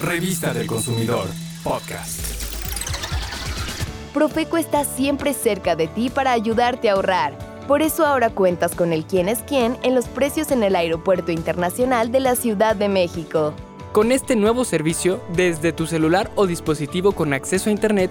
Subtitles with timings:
[0.00, 1.26] Revista del Consumidor,
[1.62, 2.20] podcast.
[4.14, 7.36] Profeco está siempre cerca de ti para ayudarte a ahorrar.
[7.68, 11.32] Por eso ahora cuentas con el quién es quién en los precios en el Aeropuerto
[11.32, 13.52] Internacional de la Ciudad de México.
[13.92, 18.10] Con este nuevo servicio, desde tu celular o dispositivo con acceso a Internet,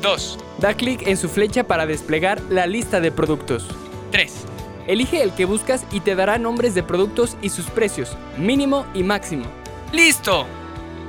[0.02, 0.38] 2.
[0.58, 3.68] Da clic en su flecha para desplegar la lista de productos.
[4.10, 4.32] 3.
[4.86, 9.02] Elige el que buscas y te dará nombres de productos y sus precios, mínimo y
[9.02, 9.44] máximo.
[9.92, 10.46] ¡Listo!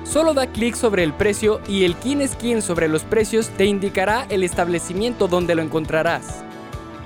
[0.03, 3.65] Solo da clic sobre el precio y el quién es quién sobre los precios te
[3.65, 6.43] indicará el establecimiento donde lo encontrarás.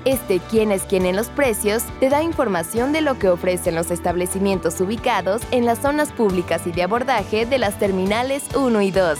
[0.06, 3.90] Este quién es quién en los precios te da información de lo que ofrecen los
[3.90, 9.18] establecimientos ubicados en las zonas públicas y de abordaje de las terminales 1 y 2.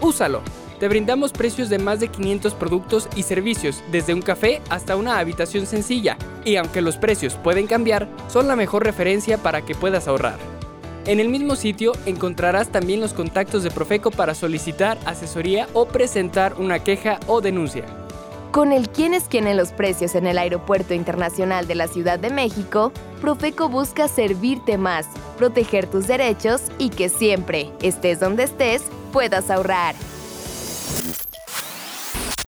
[0.00, 0.40] Úsalo.
[0.78, 5.18] Te brindamos precios de más de 500 productos y servicios, desde un café hasta una
[5.18, 10.06] habitación sencilla, y aunque los precios pueden cambiar, son la mejor referencia para que puedas
[10.06, 10.38] ahorrar.
[11.06, 16.54] En el mismo sitio encontrarás también los contactos de Profeco para solicitar asesoría o presentar
[16.58, 18.01] una queja o denuncia.
[18.52, 22.18] Con el quién es quién en los precios en el Aeropuerto Internacional de la Ciudad
[22.18, 25.06] de México, Profeco busca servirte más,
[25.38, 29.94] proteger tus derechos y que siempre, estés donde estés, puedas ahorrar.